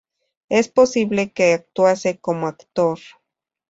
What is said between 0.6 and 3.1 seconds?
posible que actuase como actor.